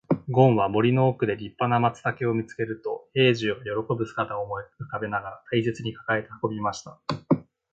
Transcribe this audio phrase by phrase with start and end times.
[0.31, 6.99] ごんは森の奥で立派な松茸を見つけると、兵十が喜ぶ姿を思い浮かべながら大切に抱えて運びました。